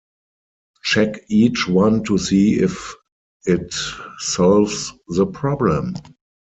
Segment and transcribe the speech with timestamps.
[0.83, 2.95] Check each one to see if
[3.45, 3.71] it
[4.19, 5.93] solves the problem.